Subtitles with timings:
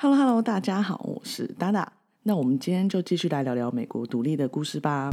[0.00, 1.92] Hello Hello，大家好，我是达达。
[2.22, 5.10] 那我们今天就继续来聊聊美国独立的故事吧。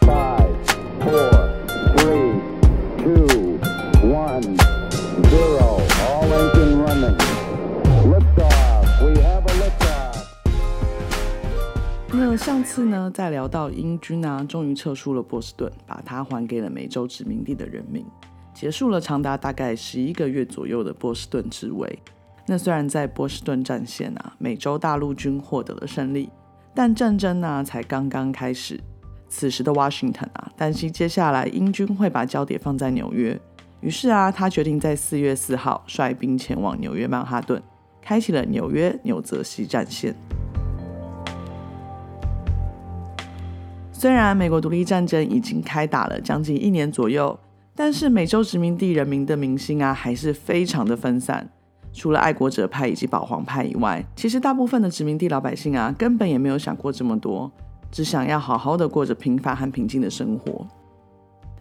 [0.00, 0.54] Five,
[1.00, 1.50] four,
[1.98, 2.40] three,
[2.96, 3.58] two,
[4.08, 4.56] one,
[5.28, 5.82] zero.
[6.08, 7.18] All engine running.
[8.08, 9.04] Liftoff.
[9.04, 9.58] We have a.
[12.10, 18.02] 那上次呢，在聊到英军啊，终于撤出了波士顿，把它还给了美洲殖民地的人民，
[18.58, 21.96] 结束了长达大概十一个月左右的波士顿之围。
[22.44, 26.28] 那虽然在波士顿战线啊，美洲大陆军获得了胜利，
[26.74, 28.80] 但战争呢才刚刚开始。
[29.28, 33.40] 此时的 Washington 啊，担心接下来英军会把焦点放在纽约，
[33.80, 37.62] 于是啊，他决定在四月四号率兵前往纽约曼哈顿，
[38.02, 40.12] 开启了纽约纽泽西战线。
[43.92, 47.38] 虽然美国独立战争已经开打了将近一年左右，
[47.80, 51.48] 但是美洲殖民地人民的民心啊，还是非常的分散。
[51.92, 57.48] 除了爱国者派以及保皇派以外，其实大部分的殖民地老百姓啊，根本也没有想过这么多，
[57.92, 60.66] 只想要好好的过着平凡和平静的生活。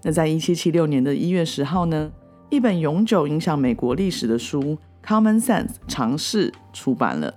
[0.02, 2.12] 那在一七七六年的一月十号呢，
[2.50, 4.60] 一本永久影响美国历史的书
[5.08, 7.32] 《Common Sense》尝试出版了。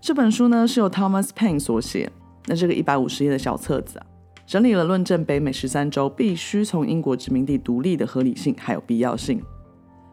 [0.00, 2.10] 这本书呢是由 Thomas Paine 所写，
[2.46, 4.06] 那这个一百五十页的小册子啊，
[4.46, 9.42] 整理了论证北美十三州必须从英国殖民地独立的合理性还有必要性。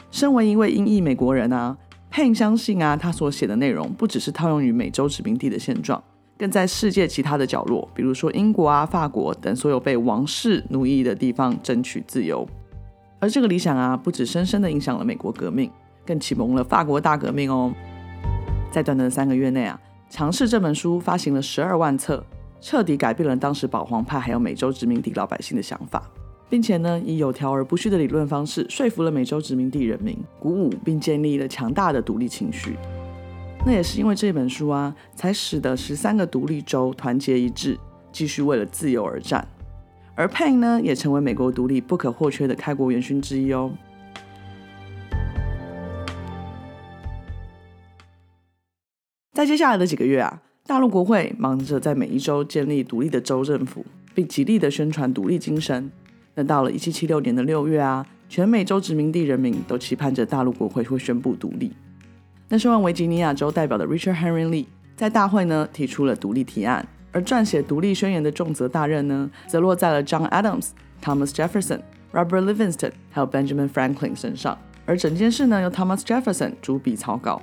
[0.10, 1.78] 身为一位英裔美国人啊
[2.12, 6.02] ，Pen 相信啊，他所写的内容不只是套用于美洲殖民地的现状，
[6.38, 12.48] 更在世界其他的角落，比如说英国啊、法国等所有被王室奴役的地方争取自由。
[13.20, 15.70] 而这个理想啊，不止深深的影响了美国革命，
[16.06, 17.74] 更启蒙了法国大革命哦。
[18.72, 22.26] 在短短的三个月内啊，尝试这本书发行了十二万册，
[22.62, 26.04] 彻底改变了当时保皇派还有美洲殖民地老百姓的想法，
[26.48, 32.78] 并且呢，以有条而不紊的理论方式说服了美洲殖民地人民，鼓舞并建立了强大的独立情绪。
[33.66, 37.78] 那也是因为这本书啊，才使得十三个独立州团结一致，
[38.12, 39.48] 继续为了自由而战。
[40.16, 43.72] 而 Paine 呢，也成为美国独立不可或缺的开国元勋之一哦。
[49.34, 55.92] 在接下来的几个月啊，大陆国会忙着在每一州建立独立的州政府，并极力的宣传独立精神。
[56.36, 61.74] 那到了一七七六年的六月啊，全美洲殖民地人民都期盼着大陆国会会宣布独立。
[62.48, 64.66] 那身为维吉尼亚州代表的 Richard Henry Lee
[64.96, 70.70] 在大会呢提出了独立提案，而撰写独立宣言的重责大任呢，则落在了 John Adams、
[71.04, 71.82] Thomas Jefferson、
[72.14, 74.58] Robert Livingston 还有 Benjamin Franklin 身上。
[74.86, 77.42] 而整件事呢，由 Thomas Jefferson 主笔草稿。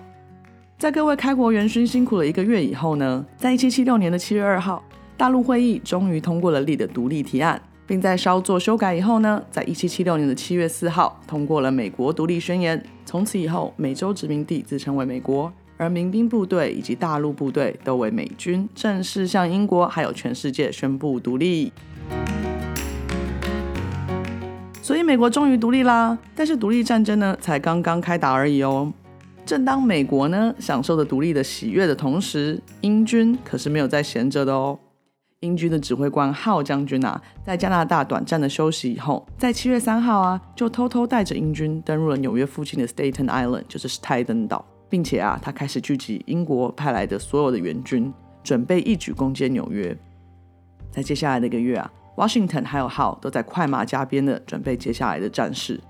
[0.79, 4.81] 在各位开国元勋辛苦了一个月以后呢，在一七七六年的七月二号，
[5.17, 12.81] 大陆会议终于通过了立的独立提案，并在稍作修改以后呢，在一七七六年的七月四号通过了美国独立宣言。
[13.05, 21.73] 从此以后，美洲殖民地自称为美国，而民兵部队以及大陆部队都为美军，正式向英国还有全世界宣布独立。
[24.81, 28.93] 所以美国终于独立啦，但是独立战争呢，才刚刚开打而已哦。
[29.49, 34.79] 正当美国呢享受着独立的喜悦的同时，英军可是没有在闲着的哦。
[35.41, 48.13] 英军的指挥官浩将军啊，在加拿大短暂的休息以后，在七月三号啊，就偷偷带着英军登陆了纽约附近的 Staten Island，就是史泰登岛，并且啊，他开始聚集英国派来的所有的援军，
[48.45, 49.97] 准备一举攻坚纽约。
[50.91, 55.81] 在接下来的一个月啊，Washington 还有浩都在快马加鞭的准备接下来的战事。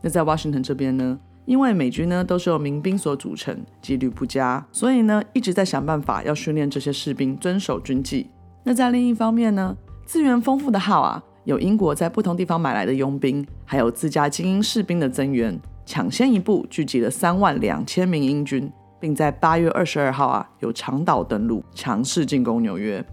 [0.00, 1.20] 那在 Washington 这边呢？
[1.46, 8.28] 因为美军呢都是由民兵所组成，纪律不佳，所以呢一直在想办法要训练这些士兵遵守军纪。
[8.64, 9.74] 那在另一方面呢，
[10.04, 18.68] 资源丰富的号啊，有英国在不同地方买来的佣兵，还有自家精英士兵的增援，抢先一步聚集了三万两千名英军，
[18.98, 23.04] 并在八月二十二号啊有长岛登陆，强势进攻纽约。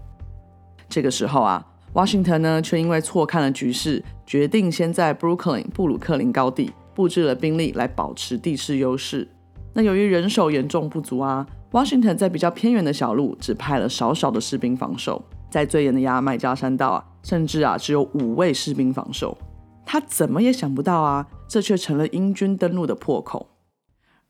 [0.88, 6.72] 这个时候啊，Washington 呢却因为错看了局势，决定先在 Brooklyn 布鲁克林高地。
[6.94, 9.28] 布置了兵力来保持地势优势。
[9.72, 19.36] 那由于人手严重不足啊，Washington 在比较偏远的小路只派了少少的士兵防守，在最远的牙买加山道啊，甚至啊只有五位士兵防守。
[19.84, 23.50] 他怎么也想不到啊，这却成了英军登陆的破口。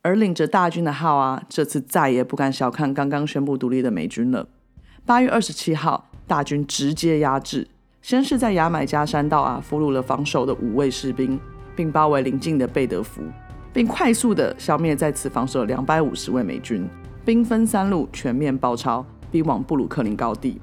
[0.02, 4.48] 而领着大军的号啊，这次再也不敢小看刚刚宣布独立的美军了。
[5.06, 7.68] 八月二十七号，大军直接压制，
[8.02, 11.38] 先是在牙买加山道啊俘虏了防守的五位士兵。
[11.76, 13.22] 并包围邻近的贝德福，
[13.72, 16.88] 并快速的消灭在此防守两百五十位美军，
[17.24, 20.60] 兵分三路全面包抄，逼往布鲁克林高地。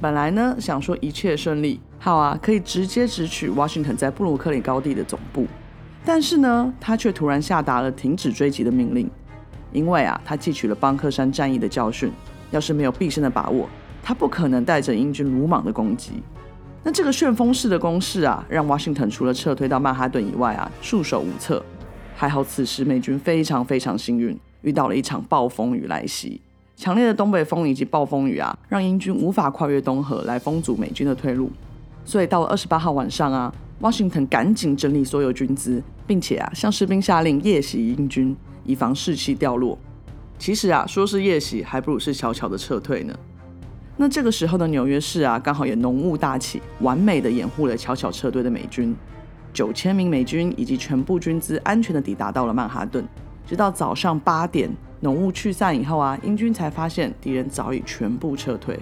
[0.00, 5.46] 本来呢想说一切顺利，好啊，可以直接直取 Washington 在布鲁克林高地的总部。
[6.04, 9.08] 但是呢，他却突然下达了停止追击的命令，
[9.70, 12.10] 因为啊，他汲取了邦克山战役的教训，
[12.50, 13.68] 要是没有必胜的把握，
[14.02, 16.22] 他不可能带着英军鲁莽的攻击。
[16.84, 21.62] 那这个旋风式的攻势啊，让 Washington 除了撤退到曼哈顿以外啊，束手无策。
[22.16, 26.40] 还好此时美军非常非常幸运，遇到了一场暴风雨来袭，
[26.76, 31.50] 强烈的东北风以及暴风雨啊，让英军无法跨越东河来封阻美军的退路。
[32.04, 39.78] 所以到了二十八号晚上啊，Washington 赶紧整理所有军资，并且啊向士兵下令夜袭英军，以防士气掉落。
[40.36, 43.14] 其实啊，说是夜袭，还不如是悄悄的撤退呢。
[44.02, 48.92] 那这个时候的纽约市啊，刚好也浓雾大起，完美的掩护了悄悄撤退的美军。
[49.52, 53.06] 九千名美军以及全部军资安全的抵达到了曼哈顿。
[53.46, 54.68] 直到早上八点，
[55.02, 58.76] 浓雾去散以后啊，英军才发现敌人早已全部撤退。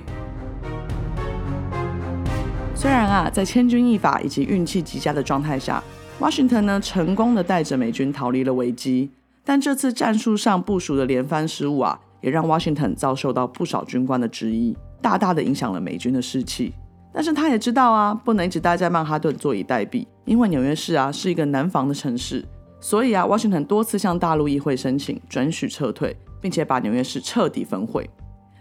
[2.75, 5.85] 虽然啊，在千钧一发以及运气极佳的状态下
[6.19, 9.11] ，Washington 呢成功的带着美军逃离了危机，
[9.45, 14.75] 但这次战术上部署的连番失误啊，也让 Washington 遭受到不少军官的质疑。
[15.00, 16.73] 大大的影响了美军的士气，
[17.12, 22.44] 但是他也知道啊，不能一直待在曼哈顿坐以待毙，因为纽约市啊是一个难防的城市，
[22.81, 28.08] 所以啊，Washington 多次向大陆议会申请准许撤退，并且把纽约市彻底焚毁。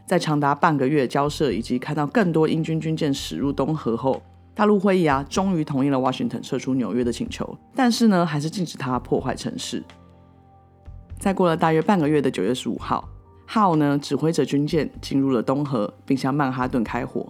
[0.06, 4.22] 在长达半个月交涉以及看到更多英军军舰驶入东河后，
[4.56, 9.84] 大陆会议啊终于同意了 Washington 撤出纽约的请求，但是呢，还是禁止他破坏城市。
[11.20, 13.08] 再过了大约半个月的九月十五号。
[13.52, 17.26] 号呢指挥着军舰进入了东河，并向曼哈顿开火。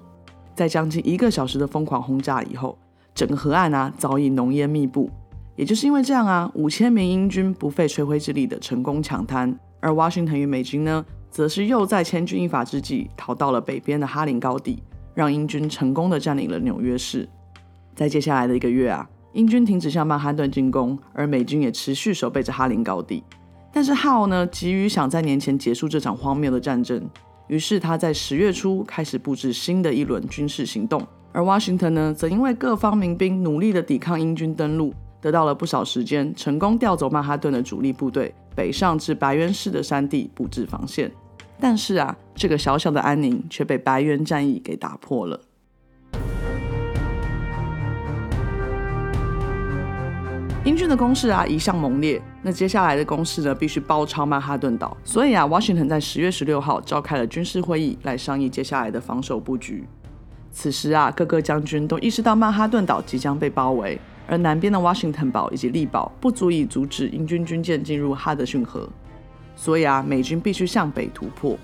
[0.53, 2.77] 在将近一个小时的疯狂轰炸以后，
[3.15, 5.09] 整个河岸啊早已浓烟密布。
[5.55, 14.83] 也就是因为这样啊，五千名英军不费吹灰之力的成功抢滩，而华盛顿与美军呢，则是又在千钧一发之际逃到了北边的哈林高地，
[15.13, 17.29] 让英军成功的占领了纽约市。
[17.95, 23.23] 在接下来的一个月啊，英军停止向曼哈顿进攻，而美军也持续守备着哈林高地。
[23.71, 27.07] 但是浩呢，急于想在年前结束这场荒谬的战争，
[27.47, 31.05] 于是他在十月初开始布置新的一轮军事行动。
[31.31, 41.11] 而 Washington 呢，则因为各方民兵努力的抵抗英军登陆，得到了不少时间，成功调走曼哈顿的主力部队，北上至白渊市的山地布置防线。
[41.59, 45.39] 但是啊，这个小小的安宁却被白渊战役给打破了。
[50.69, 59.83] 英军的攻势啊一向猛烈，那接下来的攻势呢必须包抄曼哈顿岛，所以啊，Washington 在十月十六号召开了军事会议来商议接下来的防守布局。
[60.51, 68.87] 此时啊，各个将军都意识到曼哈顿岛即将被包围，而南边的 Washington 堡以及利堡不足以阻止英军军舰进入哈德逊河，
[69.55, 71.57] 所以啊，美军必须向北突破。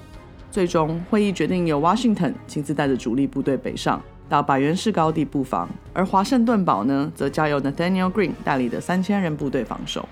[0.50, 4.02] 最终，会议决定由 Washington 亲自带着主力部队北上。
[4.28, 10.08] 到百元市高地布防，而华盛顿堡呢，则交由 Nathaniel Green 带领的三千人部队防守。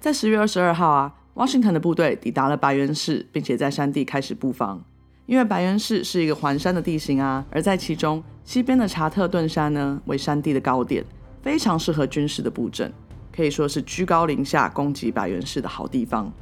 [0.00, 4.84] 在十月二十二号啊，Washington 的部队抵达了白原市，并且在山地开始布防。
[5.26, 11.04] 因为白原市是一个环山的地形啊，而在其中西边的查特顿山呢为山地的高点，
[11.42, 12.92] 非常适合军事的布阵，
[13.34, 16.32] 可以说是居高临下攻击白原市的好地方。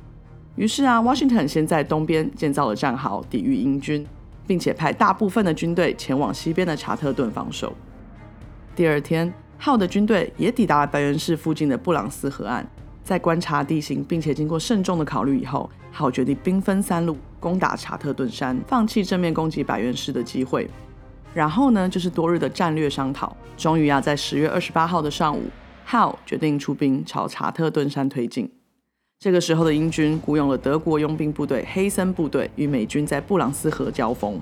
[0.54, 4.06] 于是啊，Washington 先在东边建造了战壕，抵御英军。
[4.46, 7.74] 并且派大部分的军队前往西边的查特顿防守。
[8.74, 12.66] 第二天，号的军队也抵达了白原市附近的布朗斯河岸，
[13.02, 20.68] 在观察地形并且经过慎重的考虑以后，号决定兵分三路攻打查特顿山，放弃正面攻击白原市的机会。
[21.32, 25.44] 然后呢，就是多日的战略商讨，终于啊，在十月二十八号的上午，
[25.84, 28.50] 号决定出兵朝查特顿山推进。
[29.18, 34.38] 这个时候的英军雇佣了德国佣兵部队黑森部队与美军在布朗斯河交锋。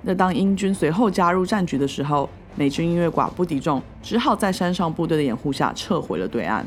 [0.00, 6.66] 那当英军随后加入战局的时候，美军因为寡不敌众，只好在山上部队的掩护下撤回了对岸。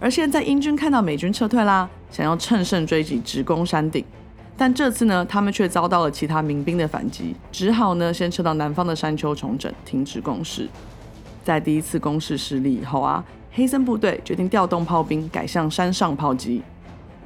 [0.00, 4.02] 而现在英军看到美军撤退啦，想要乘胜追击，直攻山顶。
[4.56, 10.66] 但这次呢，他们却遭到了其他民兵的反击，只好呢先撤到南方的山丘重整，停止攻势。
[11.44, 13.22] 在第一次攻势失利以后啊。
[13.56, 16.60] 黑森部队决定调动炮兵，改向山上炮击。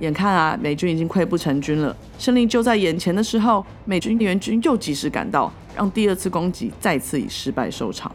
[0.01, 8.13] 眼看啊，美军已经溃不成军了，胜利就在眼前的时候，美军援军又及时赶到，让第二次攻击再次以失败收场。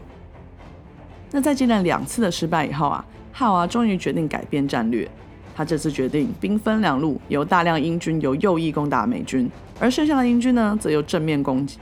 [1.32, 5.10] 那在接连两次的失败以后啊，哈啊终于决定改变战略。
[5.56, 11.78] 他这次决定兵分两路，由大量英军由右翼攻打美军，而剩下的英军呢，则由正面攻击。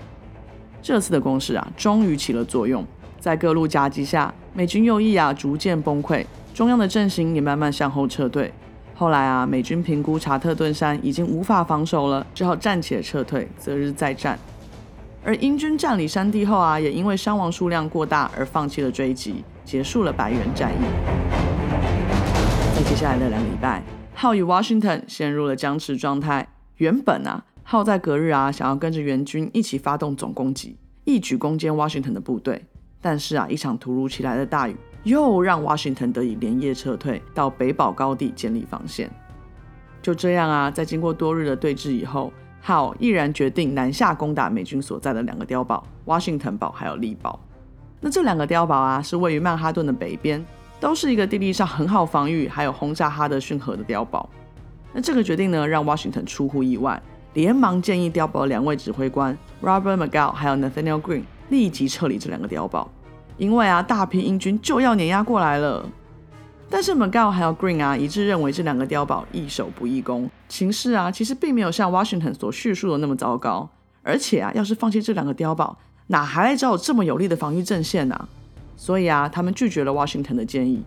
[0.81, 2.83] 这次的攻势啊，终于起了作用。
[3.21, 8.53] 在各路夹击下，美军右翼啊逐渐崩溃，中央的阵型也慢慢向后撤退。
[8.95, 14.39] 后来啊，美军评估查特顿山已经无法防守了，只好暂且撤退，择日再战。
[15.25, 20.85] 而英军占领山地后啊，也因为伤亡数量过大而放弃了追击，结束了白原战役。
[22.77, 23.83] 在接下来的两礼拜，
[24.15, 26.47] 号与 Washington 陷入了僵持状态。
[26.77, 32.67] 原本啊，号在隔日啊想要跟着援军一起发动总攻击，一举攻坚 Washington 的部队。
[33.03, 39.11] 但是啊，一场突如其来的大雨又让 Washington 得以连夜撤退到北堡高地建立防线。
[40.01, 42.33] 就这样啊，在经过多日的对峙以后
[42.65, 47.39] ，Howe 毅然决定南下攻打美军所在的两个碉堡——华盛顿堡还有利堡。
[48.01, 50.45] 那这两个碉堡啊，是位于曼哈顿的北边，
[50.81, 54.29] 都是一个地理上很好防御，还有轰炸哈德逊河的碉堡。
[54.93, 57.01] 那这个决定呢，让 Washington 出乎意外，
[57.35, 62.91] 连忙建议碉堡两位指挥官 Robert McGow 还有 Nathaniel Green 立即撤离这两个碉堡，
[63.37, 65.87] 因为啊，大批英军就要碾压过来了。
[66.71, 73.69] 但是 McGow 还有 Green 啊，一致认为这两个碉堡易守不易攻，情势啊，其实并没有像 Washington 所叙述的那么糟糕。
[74.03, 78.29] 而且啊，要是放弃这两个碉堡，哪还来找有这么有力的防御阵线呢？
[78.75, 80.83] 所以啊，他们拒绝了 Washington 的建议。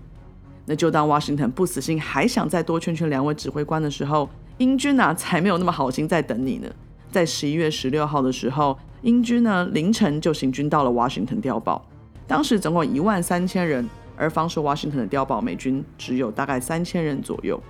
[0.65, 6.67] 那就当 Washington 不死心，还想再多劝劝两位指挥官的时候，英军啊才没有那么好心在等你呢。
[7.11, 11.79] 在十一月十六号的时候，英军呢凌晨就行军到了华盛顿碉堡，
[12.25, 17.61] 当时总共一万三千人，而防守华盛顿的碉堡美军只有大概三千人左右。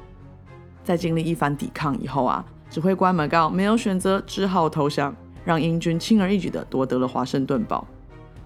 [0.81, 5.13] 在经历一番抵抗以后啊，指挥官们告没有选择，只好投降。
[5.43, 7.85] 让英军轻而易举地夺得了华盛顿堡。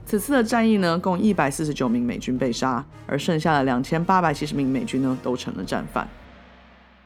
[0.03, 6.09] 此次的战役呢，共一百四十九名美军被杀，而剩下的两千八百七十名美军呢，都成了战犯。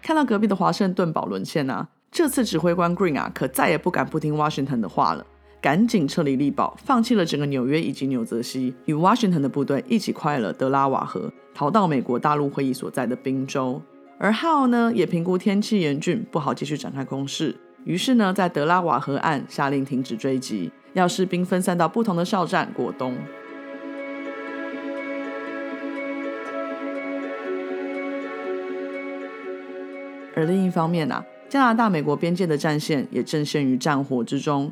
[0.02, 5.24] 看到隔壁的华盛顿堡沦陷啊，这次指挥官 Green 啊，可再也不敢不听华盛顿的话了，
[5.64, 13.82] 赶紧撤离利堡，放弃了整个纽约以及纽泽西，与 Washington 的部队一起跨了德拉瓦河，逃到美国大陆会议所在的宾州。
[14.20, 17.56] 而 Howe 呢，也评估天气严峻，不好继续展开攻势。
[17.86, 23.16] 于是呢，在德拉瓦河岸下令停止追击，要士兵分散到不同的哨站过冬。
[30.36, 34.70] 而另一方面啊，加拿大美国边界的战线也正陷于战火之中。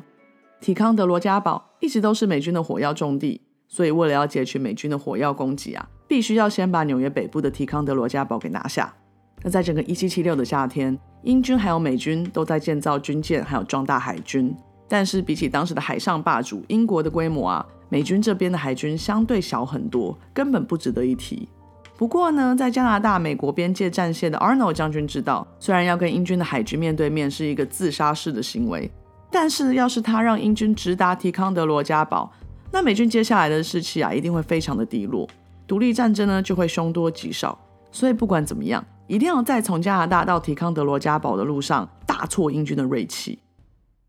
[0.62, 8.94] 提康德罗加堡一直都是美军的火药重地，所以为了要截取美军的火药攻击啊，必须要先把纽约北部的提康德罗加堡给拿下。
[9.42, 10.98] 那在整个1776的夏天。
[11.24, 14.52] 英军还有美军都在建造军舰，还有壮大海军。
[14.88, 21.48] 但是比起当时的海上霸主英国的规模啊，美军这边的海军相对小很多，根本不值得一提。
[21.96, 28.90] 不过呢，在加拿大美国边界战线的 Arnold 将军知道，虽然要跟英军的海军面对面是一个自杀式的行为，
[29.32, 32.30] 但是要是他让英军直达提康德罗加堡，
[32.70, 35.28] 那美军接下来的士气啊一定会非常的低落，
[35.66, 37.58] 独立战争呢就会凶多吉少。
[37.90, 38.84] 所以不管怎么样。
[39.08, 43.40] 一定要在从加拿大到提康德罗加堡的路上大挫英军的锐气。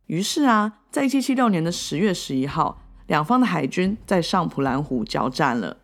[0.05, 5.75] 于是啊，在一七七六年的十月十一号，两方的海军在上普兰湖交战了。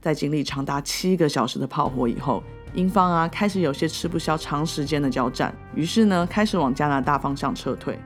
[0.00, 2.42] 在经历长达七个小时的炮火以后，
[2.74, 7.96] 英方啊开始有些吃不消长时间的交战，于是呢开始往加拿大方向撤退。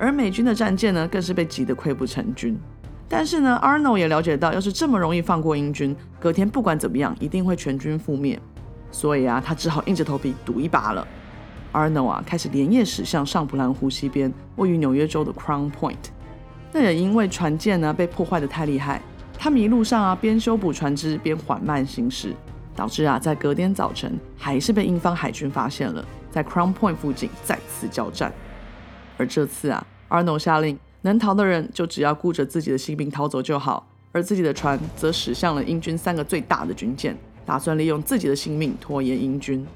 [0.00, 2.58] 而美军的战舰呢更是被挤得溃不成军。
[3.06, 8.40] 但是呢，Arnold 也了解到，要是这么容易放过英军，隔天不管怎么样，一定会全军覆灭。
[8.90, 11.06] 所以啊，他只好硬着头皮赌一把了。
[11.72, 15.96] Arnold 啊，开始连夜驶向上普兰湖西边，位于纽约州的 Crown Point。
[16.72, 19.02] 那也因为船舰呢被破坏的太厉害，
[19.36, 22.32] 他们一路上啊边修补船只边缓慢行驶，
[22.74, 28.32] 导致啊在隔天早晨还是被英方海军发现了，在 Crown Point 附近再次交战。
[29.18, 37.16] 而这次啊，Arnold 下令能逃的人就只要顾着自己的性命逃走就好，而自己的船则驶向了英军三个最大的军舰。
[37.46, 39.66] 打算利用自己的性命拖延英军。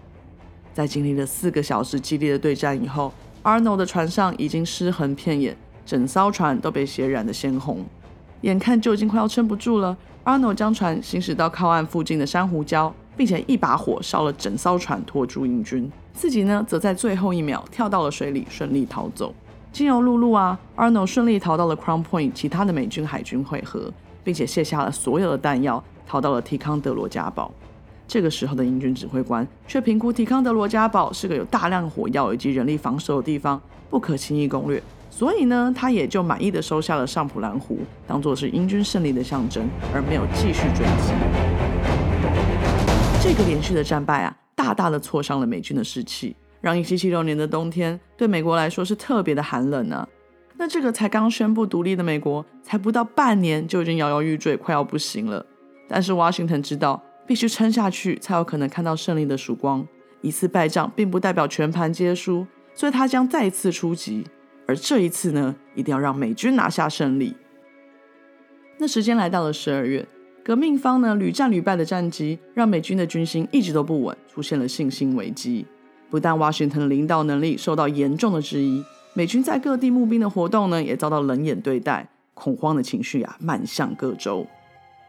[0.72, 3.12] 在经历了四个小时激烈的对战以后
[3.42, 7.84] ，Arnold 的船上已经尸横遍野，整艘船都被血染得鲜红。
[8.42, 15.90] 眼看就已经快要撑不住了，Arnold 将船行驶到靠岸附近的珊瑚礁，并且一把火烧了整艘船，拖住英军。
[16.12, 19.34] 自己呢，则在最后一秒跳到了水里，顺利逃走。
[19.74, 25.82] 经由陆路啊，Arnold 顺利逃到了 Crown Point，其他的美军海军汇合，并且卸下了所有的弹药。
[26.06, 27.50] 逃到了提康德罗加堡，
[28.06, 41.12] 这个时候的英军指挥官却评估提康德罗加堡是个有大量火药以及人力防守的地方，不可轻易攻略，所以呢，他也就满意的收下了上普兰湖，当做是英军胜利的象征，而没有继续追击。
[43.20, 50.08] 这个连续的战败啊，大大的挫伤了美军的士气，让1776年的冬天对美国来说是特别的寒冷呢。
[50.56, 55.44] 那这个才刚宣布独立的美国，才不到半年就已经摇摇欲坠，快要不行了。
[55.86, 59.86] 但是华盛顿知道，必须撑下去才有可能看到胜利的曙光。
[60.22, 64.24] 一次败仗并不代表全盘皆输，所以他将再次出击。
[64.66, 67.36] 而这一次呢，一定要让美军拿下胜利。
[68.78, 70.08] 那时间来到了十二月，
[70.42, 75.66] 革命方呢屡战屡败的战绩，让美军的军心一直都不稳，出现了信心危机。
[76.14, 84.46] 不但华盛顿的领导能力受到严重的质疑，美军在各地募兵的活动呢也遭到冷眼对待，恐慌的情绪啊漫向各州。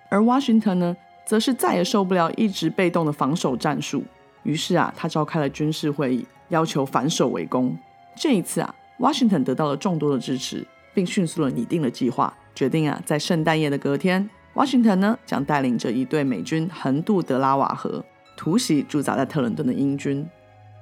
[0.09, 4.03] 而 Washington 呢，则是再也受不了一直被动的防守战术，
[4.41, 7.77] 于是啊，他召开了军事会议，要求反守为攻。
[8.15, 18.03] 这一次啊，Washington 得到了众多的支持，并迅速的拟定了计划，决定啊，在圣诞夜的隔天，Washington 呢将带领着一队美军横渡德拉瓦河，
[18.35, 20.27] 突袭驻扎在特伦顿的英军。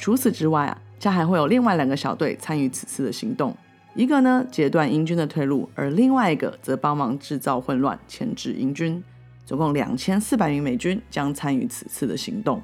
[0.04, 3.56] 除此之外啊，将还会有另外两个小队参与此次的行动，
[3.96, 9.02] 一个呢截断英军的退路，而另外一个则帮忙制造混乱，牵制英军。
[9.46, 12.62] 总共两千四百名美军将参与此次的行动。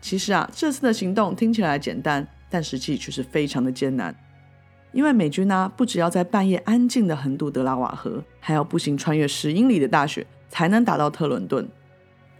[0.00, 4.14] 其实啊，这次的行动听起来简单，但实际却是非常的艰难。
[4.92, 11.68] 因为美军呢，不只要在半夜安静的横渡德拉瓦河，还要步行穿越十英里的大雪，才能打到特伦顿。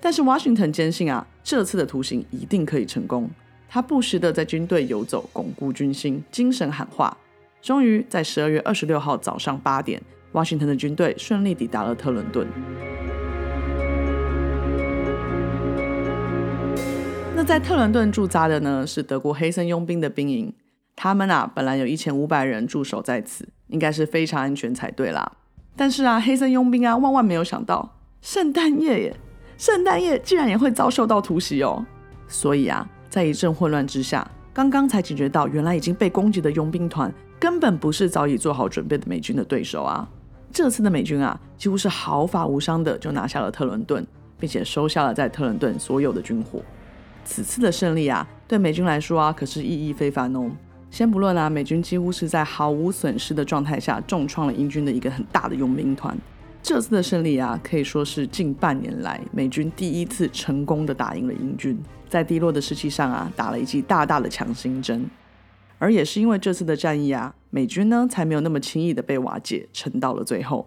[0.00, 3.28] 但是 Washington 坚信啊，这次的图形一定可以成功。
[3.74, 7.16] 他不时的在军队游走，巩固军心，精神喊话。
[7.60, 10.00] 终于在十二月二十六号早上八点
[10.32, 12.46] ，Washington 的军队顺利抵达了特伦顿。
[17.34, 20.54] 那在特伦顿驻扎的呢，是德国黑森佣兵的兵营。
[20.94, 25.32] 他们啊，本来有一千五百人驻守在此，应该是非常安全才对啦。
[25.74, 29.16] 但是啊，黑森佣兵啊，万万没有想到，圣诞夜耶，
[29.58, 31.84] 圣诞夜竟然也会遭受到突袭哦。
[32.28, 40.08] 所以啊，在一阵混乱之下，刚刚才警觉到，原来已经被攻击的佣兵团根本不是早已做好准备的美军的对手啊。
[40.50, 44.04] 这次的美军啊，几乎是毫发无伤的就拿下了特伦顿，
[44.36, 46.60] 并且收下了在特伦顿所有的军火。
[47.24, 50.50] 此次的胜利啊，对美军来说啊，可是意义非凡哦。
[50.90, 56.18] 先不论啊，美军几乎是在毫无损失的状态下重创了英军的一个很大的佣兵团。
[56.64, 61.78] 这次的胜利啊，可以说是近半年来美军第一次成功的打赢了英军，
[62.08, 65.04] 在低落的士气上啊，打了一剂大大的强心针。
[65.78, 70.66] 而也是因为这次的战役啊，美军呢才没有那么轻易的被瓦解，撑到了最后。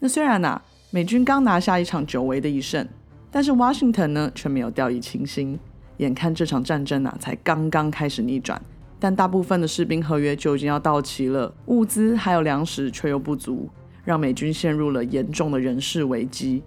[0.00, 2.84] 那虽然呐，美军刚拿下一场久违的一胜。
[3.30, 5.56] 但是 Washington 呢，却没有掉以轻心。
[5.98, 8.60] 眼看这场战争啊，才刚刚开始逆转，
[8.98, 13.68] 但大部分的士兵合约就已经要到期了，物资还有粮食却又不足，
[14.06, 16.62] 让美军陷入了严重的人事危机。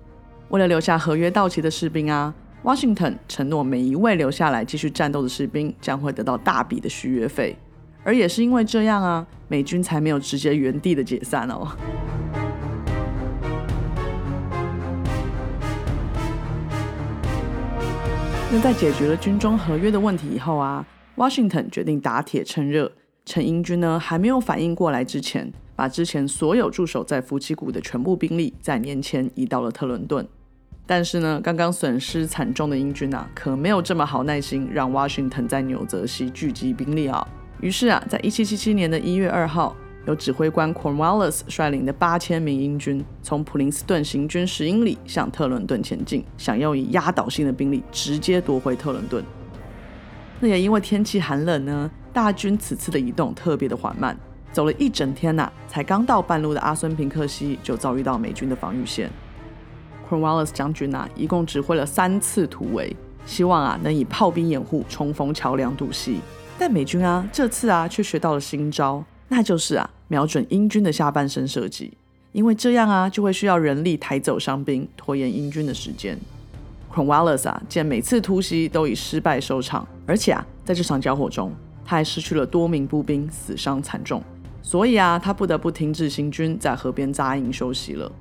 [0.50, 2.32] 为了留下合约到期的士兵啊
[2.64, 7.58] ，Washington 承诺每一位留下来继续战斗的士兵将会得到大笔的续约费。
[8.04, 11.68] 而也是因为这样啊，美军才没有直接原地的解散哦。
[18.52, 20.84] 那在解决了军中合约的问题以后啊
[21.16, 22.92] ，Washington 决定打铁趁热，
[23.30, 30.28] 趁英军呢还没有反应过来之前，把之前所有驻守在福奇谷的全部兵力在年前移到了特伦顿。
[30.88, 37.24] 但是呢，刚刚损失惨重的英军啊，可没有这么好耐心让 Washington 在纽泽西聚集兵力啊。
[37.62, 39.76] 于是啊，在一七七七年的一月二号。
[40.08, 49.24] 由指挥官 Cornwallis 率领的八千名英军从普林斯顿行军十英里，向特伦顿前进，想要以压倒性的兵力直接夺回特伦顿。
[50.40, 54.18] 那也因为天气寒冷呢，大军此次的移动特别的缓慢，
[54.52, 59.10] 走了一整天呐，才刚到半路的阿孙平克西就遭遇到美军的防御线。
[60.10, 62.96] Cornwallis 将军呐，一共指挥了三次突围，
[63.26, 66.20] 希望啊能以炮兵掩护冲锋桥梁渡溪。
[66.58, 69.04] 但美军啊这次啊却学到了新招。
[69.28, 71.94] 那就是啊，瞄准英军的下半身射击，
[72.32, 76.18] 因为这样啊，就会需要人力抬走伤兵，拖延英军的时间。
[76.92, 81.54] Cornwallis 啊，见每次突袭都以失败收场，而且啊，在这场交火中，
[81.98, 84.22] 还失去了多名步兵，死伤惨重，
[84.62, 88.12] 所以啊，他不得不停止行军，在河边扎营休息了。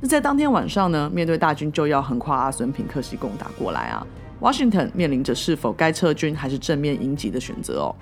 [0.00, 4.06] 那在当天晚上呢，面对大军就要横跨阿孙平克西攻打过来啊
[4.40, 7.94] ，Washington 面临着是否该撤军还是正面迎击的选择哦。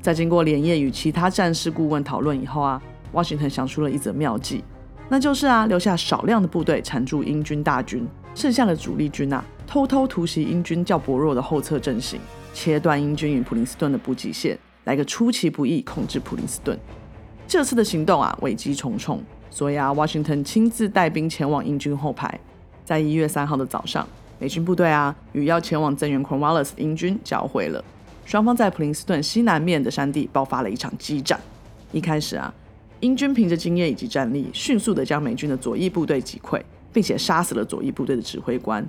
[0.00, 2.80] 在经过连夜与其他战事顾问讨论以后啊
[3.12, 4.64] ，Washington 想出了一则妙计，
[5.10, 12.18] 那就是啊，留下少量的部队缠住英军大军，剩下的主力军啊，偷偷突袭英军较薄弱的后侧阵型，
[12.52, 16.78] 切断英军与普林斯顿的补给线，来个出其不意控制普林斯顿。
[17.46, 22.38] 这次的行动啊，危机重重，所以啊，Washington 亲自带兵前往英军后排。
[22.84, 24.06] 在一月三号的早上，
[24.38, 27.84] 美军部队啊，与要前往增援 Cornwallis 的英军交汇了。
[28.24, 31.40] 双方在普林斯顿西南面的山地爆发了一场激战。
[31.92, 32.52] 一开始啊，
[33.00, 36.60] 英军凭着经验以及战力，迅速的将美军的左翼部队击溃，
[36.92, 38.84] 并且杀死了左翼部队的指挥官。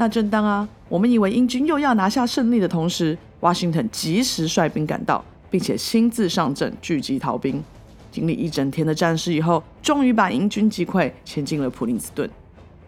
[0.00, 7.60] 那正当啊，我们以为英军又要拿下胜利的同时华盛顿及时率兵赶到，并且亲自上阵聚集逃兵。
[8.12, 12.30] 经历一整天的战事以后，终于把英军击溃，前进了普林斯顿。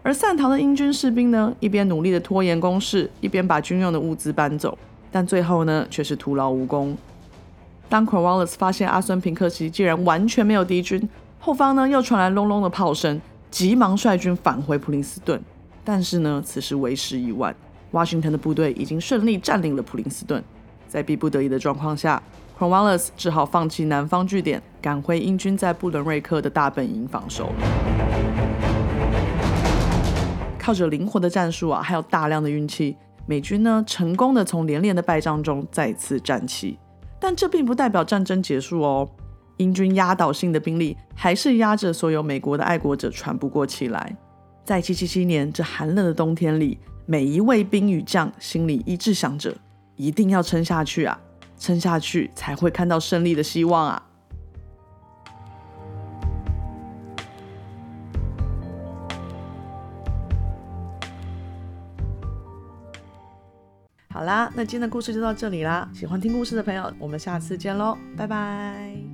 [0.01, 4.77] 而散逃的英军士兵呢，一边努力的拖延攻势，一边把军用的物资搬走，
[5.11, 6.97] 但最后呢，却是徒劳无功。
[7.89, 13.19] 当 Cornwallis 发现阿孙平克西竟然完全没有敌军，后方呢又传来隆隆的炮声，
[13.49, 15.41] 急忙率军返回普林斯顿。
[15.83, 17.55] 但是呢，此时为时已晚
[17.91, 20.43] 华盛顿的部队已经顺利占领了普林斯顿。
[20.87, 22.21] 在逼不得已的状况下
[22.59, 27.51] ，Cornwallis 只好放弃南方据点，赶回英军在布伦瑞克的大本营防守。
[30.59, 36.77] 靠着灵活的战术啊，还有大量的运气，美军呢成功的从连连的败仗中再次站起。
[37.19, 39.09] 但这并不代表战争结束哦，
[39.57, 44.15] 英军压倒性的兵力还是压着所有美国的爱国者喘不过气来。
[44.71, 49.53] 在七七七年这寒冷的冬天里，每一位兵与将心里一致想着，
[49.97, 51.19] 一定要撑下去啊，
[51.57, 54.07] 撑下去才会看到胜利的希望啊。
[64.13, 65.89] 好啦，那今天的故事就到这里啦。
[65.93, 69.10] 喜欢听故事的朋友，我们下次见喽，拜拜。